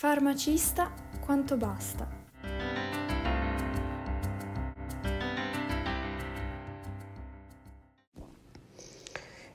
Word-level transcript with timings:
Farmacista 0.00 0.92
quanto 1.18 1.56
basta. 1.56 2.06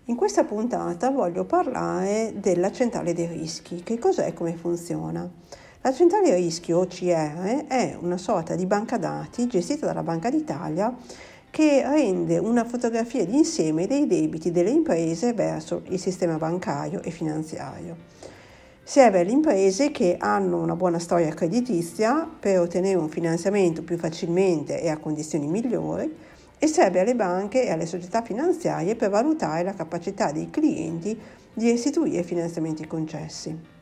In 0.04 0.18
questa 0.18 0.44
puntata 0.44 1.12
voglio 1.12 1.46
parlare 1.46 2.34
della 2.36 2.74
centrale 2.74 3.14
dei 3.14 3.28
rischi. 3.28 3.84
Che 3.84 3.98
cos'è 3.98 4.28
e 4.28 4.34
come 4.34 4.58
funziona? 4.58 5.26
La 5.80 5.94
centrale 5.94 6.32
dei 6.32 6.42
rischi 6.42 6.74
OCR 6.74 7.68
è 7.68 7.98
una 7.98 8.18
sorta 8.18 8.58
di 8.58 8.66
banca 8.66 8.98
dati 8.98 9.48
gestita 9.48 9.86
dalla 9.86 10.04
Banca 10.04 10.30
d'Italia 10.30 10.94
che 11.50 11.84
rende 11.88 12.38
una 12.38 12.66
fotografia 12.66 13.26
d'insieme 13.26 13.88
dei 13.88 14.08
debiti 14.08 14.52
delle 14.52 14.72
imprese 14.72 15.32
verso 15.32 15.84
il 15.86 16.00
sistema 16.00 16.36
bancario 16.36 17.02
e 17.02 17.12
finanziario. 17.12 18.33
Serve 18.86 19.22
alle 19.22 19.32
imprese 19.32 19.92
che 19.92 20.18
hanno 20.20 20.62
una 20.62 20.76
buona 20.76 21.00
storia 21.00 21.34
creditizia 21.34 22.30
per 22.38 22.60
ottenere 22.60 22.98
un 22.98 23.08
finanziamento 23.08 23.82
più 23.82 23.98
facilmente 23.98 24.82
e 24.82 24.90
a 24.90 24.98
condizioni 24.98 25.48
migliori 25.48 26.14
e 26.60 26.68
serve 26.68 27.00
alle 27.00 27.16
banche 27.16 27.64
e 27.64 27.72
alle 27.72 27.86
società 27.86 28.22
finanziarie 28.22 28.98
per 28.98 29.10
valutare 29.10 29.64
la 29.64 29.74
capacità 29.74 30.34
dei 30.34 30.50
clienti 30.50 31.18
di 31.54 31.70
restituire 31.70 32.24
finanziamenti 32.24 32.86
concessi. 32.86 33.73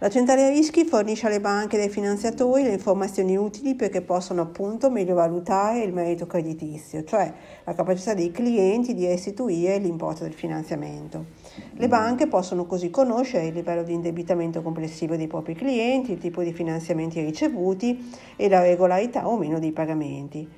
La 0.00 0.10
centrale 0.10 0.50
rischi 0.50 0.84
fornisce 0.84 1.26
alle 1.26 1.40
banche 1.40 1.76
e 1.76 1.82
ai 1.82 1.88
finanziatori 1.88 2.62
le 2.62 2.74
informazioni 2.74 3.36
utili 3.36 3.74
perché 3.74 4.00
possano 4.00 4.42
appunto 4.42 4.90
meglio 4.90 5.16
valutare 5.16 5.80
il 5.82 5.92
merito 5.92 6.24
creditizio, 6.24 7.02
cioè 7.02 7.32
la 7.64 7.74
capacità 7.74 8.14
dei 8.14 8.30
clienti 8.30 8.94
di 8.94 9.06
restituire 9.06 9.78
l'importo 9.78 10.22
del 10.22 10.34
finanziamento. 10.34 11.24
Le 11.72 11.88
banche 11.88 12.28
possono 12.28 12.64
così 12.64 12.90
conoscere 12.90 13.46
il 13.46 13.54
livello 13.54 13.82
di 13.82 13.92
indebitamento 13.92 14.62
complessivo 14.62 15.16
dei 15.16 15.26
propri 15.26 15.56
clienti, 15.56 16.12
il 16.12 16.18
tipo 16.18 16.44
di 16.44 16.52
finanziamenti 16.52 17.20
ricevuti 17.20 18.12
e 18.36 18.48
la 18.48 18.62
regolarità 18.62 19.26
o 19.26 19.36
meno 19.36 19.58
dei 19.58 19.72
pagamenti. 19.72 20.48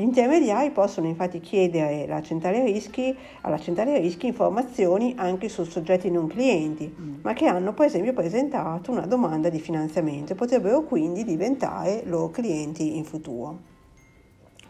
Gli 0.00 0.04
intermediari 0.04 0.70
possono 0.70 1.08
infatti 1.08 1.40
chiedere 1.40 2.04
alla 2.04 2.22
centrale 2.22 2.64
rischi, 2.64 3.14
alla 3.42 3.58
centrale 3.58 3.98
rischi 3.98 4.28
informazioni 4.28 5.12
anche 5.18 5.50
su 5.50 5.62
soggetti 5.64 6.10
non 6.10 6.26
clienti, 6.26 6.90
mm. 6.90 7.14
ma 7.20 7.34
che 7.34 7.44
hanno 7.44 7.74
per 7.74 7.84
esempio 7.84 8.14
presentato 8.14 8.92
una 8.92 9.04
domanda 9.04 9.50
di 9.50 9.60
finanziamento 9.60 10.32
e 10.32 10.36
potrebbero 10.36 10.84
quindi 10.84 11.22
diventare 11.22 12.00
loro 12.06 12.30
clienti 12.30 12.96
in 12.96 13.04
futuro. 13.04 13.69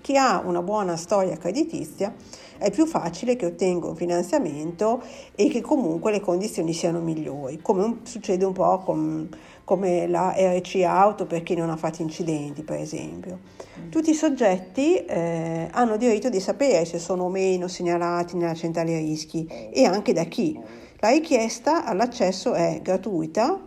Chi 0.00 0.16
ha 0.16 0.42
una 0.44 0.62
buona 0.62 0.96
storia 0.96 1.36
creditizia 1.36 2.14
è 2.58 2.70
più 2.70 2.86
facile 2.86 3.36
che 3.36 3.46
ottenga 3.46 3.86
un 3.86 3.96
finanziamento 3.96 5.02
e 5.34 5.48
che 5.48 5.60
comunque 5.60 6.10
le 6.12 6.20
condizioni 6.20 6.72
siano 6.72 7.00
migliori, 7.00 7.60
come 7.62 8.00
succede 8.04 8.44
un 8.44 8.52
po' 8.52 8.78
con 8.78 9.28
come 9.70 10.08
la 10.08 10.34
RC 10.36 10.82
Auto 10.84 11.26
per 11.26 11.44
chi 11.44 11.54
non 11.54 11.70
ha 11.70 11.76
fatto 11.76 12.02
incidenti, 12.02 12.62
per 12.62 12.80
esempio. 12.80 13.38
Mm. 13.78 13.90
Tutti 13.90 14.10
i 14.10 14.14
soggetti 14.14 14.96
eh, 14.96 15.68
hanno 15.70 15.96
diritto 15.96 16.28
di 16.28 16.40
sapere 16.40 16.84
se 16.84 16.98
sono 16.98 17.22
o 17.22 17.28
meno 17.28 17.68
segnalati 17.68 18.36
nella 18.36 18.54
centrale 18.54 18.98
rischi 18.98 19.46
e 19.46 19.84
anche 19.84 20.12
da 20.12 20.24
chi. 20.24 20.58
La 20.98 21.10
richiesta 21.10 21.84
all'accesso 21.84 22.52
è 22.52 22.80
gratuita 22.82 23.60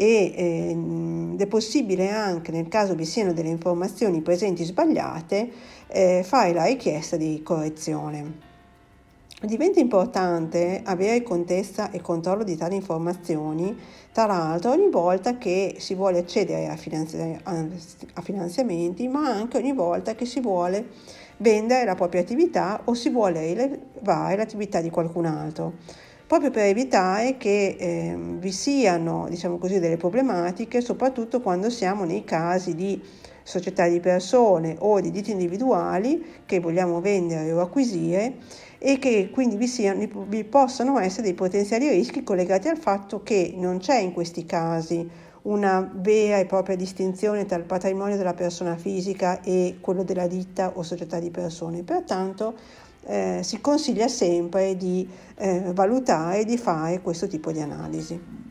ed 0.00 1.40
eh, 1.40 1.42
è 1.42 1.46
possibile 1.48 2.10
anche 2.10 2.52
nel 2.52 2.68
caso 2.68 2.94
vi 2.94 3.04
siano 3.04 3.32
delle 3.32 3.48
informazioni 3.48 4.22
presenti 4.22 4.62
sbagliate 4.62 5.50
eh, 5.88 6.22
fare 6.24 6.52
la 6.52 6.66
richiesta 6.66 7.16
di 7.16 7.42
correzione. 7.42 8.46
Diventa 9.40 9.80
importante 9.80 10.82
avere 10.84 11.22
contezza 11.22 11.90
e 11.90 12.00
controllo 12.00 12.44
di 12.44 12.56
tali 12.56 12.76
informazioni, 12.76 13.76
tra 14.12 14.26
l'altro 14.26 14.72
ogni 14.72 14.90
volta 14.90 15.36
che 15.36 15.76
si 15.78 15.94
vuole 15.94 16.18
accedere 16.18 16.68
a, 16.68 16.76
finanzi- 16.76 17.38
a 17.44 18.20
finanziamenti, 18.20 19.06
ma 19.08 19.30
anche 19.30 19.58
ogni 19.58 19.72
volta 19.72 20.14
che 20.14 20.26
si 20.26 20.40
vuole 20.40 20.86
vendere 21.38 21.84
la 21.84 21.94
propria 21.94 22.20
attività 22.20 22.82
o 22.84 22.94
si 22.94 23.10
vuole 23.10 23.46
rilevare 23.46 24.36
l'attività 24.36 24.80
di 24.80 24.90
qualcun 24.90 25.26
altro, 25.26 25.74
proprio 26.28 26.50
per 26.50 26.66
evitare 26.66 27.38
che 27.38 27.76
eh, 27.78 28.14
vi 28.38 28.52
siano 28.52 29.26
diciamo 29.30 29.56
così, 29.56 29.80
delle 29.80 29.96
problematiche, 29.96 30.82
soprattutto 30.82 31.40
quando 31.40 31.70
siamo 31.70 32.04
nei 32.04 32.22
casi 32.22 32.74
di 32.74 33.02
società 33.42 33.88
di 33.88 33.98
persone 33.98 34.76
o 34.78 35.00
di 35.00 35.10
ditte 35.10 35.30
individuali 35.30 36.42
che 36.44 36.60
vogliamo 36.60 37.00
vendere 37.00 37.50
o 37.50 37.62
acquisire 37.62 38.34
e 38.76 38.98
che 38.98 39.30
quindi 39.32 39.56
vi, 39.56 39.66
siano, 39.66 40.06
vi 40.28 40.44
possano 40.44 40.98
essere 40.98 41.22
dei 41.22 41.34
potenziali 41.34 41.88
rischi 41.88 42.22
collegati 42.22 42.68
al 42.68 42.76
fatto 42.76 43.22
che 43.22 43.54
non 43.56 43.78
c'è 43.78 43.98
in 43.98 44.12
questi 44.12 44.44
casi 44.44 45.08
una 45.42 45.90
vera 45.94 46.36
e 46.36 46.44
propria 46.44 46.76
distinzione 46.76 47.46
tra 47.46 47.56
il 47.56 47.64
patrimonio 47.64 48.18
della 48.18 48.34
persona 48.34 48.76
fisica 48.76 49.40
e 49.40 49.78
quello 49.80 50.02
della 50.02 50.26
ditta 50.26 50.72
o 50.74 50.82
società 50.82 51.18
di 51.18 51.30
persone. 51.30 51.82
Pertanto 51.84 52.54
eh, 53.08 53.40
si 53.42 53.60
consiglia 53.60 54.06
sempre 54.06 54.76
di 54.76 55.08
eh, 55.36 55.72
valutare 55.72 56.40
e 56.40 56.44
di 56.44 56.58
fare 56.58 57.00
questo 57.00 57.26
tipo 57.26 57.50
di 57.50 57.60
analisi. 57.60 58.47